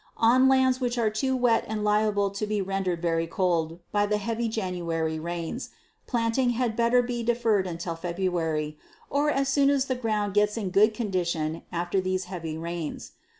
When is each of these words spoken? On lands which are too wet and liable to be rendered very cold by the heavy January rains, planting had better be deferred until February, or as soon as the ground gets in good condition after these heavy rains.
On 0.17 0.47
lands 0.47 0.81
which 0.81 0.97
are 0.97 1.11
too 1.11 1.35
wet 1.35 1.63
and 1.67 1.83
liable 1.83 2.31
to 2.31 2.47
be 2.47 2.59
rendered 2.59 3.03
very 3.03 3.27
cold 3.27 3.77
by 3.91 4.07
the 4.07 4.17
heavy 4.17 4.49
January 4.49 5.19
rains, 5.19 5.69
planting 6.07 6.49
had 6.57 6.75
better 6.75 7.03
be 7.03 7.21
deferred 7.21 7.67
until 7.67 7.95
February, 7.95 8.79
or 9.11 9.29
as 9.29 9.47
soon 9.47 9.69
as 9.69 9.85
the 9.85 9.93
ground 9.93 10.33
gets 10.33 10.57
in 10.57 10.71
good 10.71 10.95
condition 10.95 11.61
after 11.71 12.01
these 12.01 12.23
heavy 12.23 12.57
rains. 12.57 13.11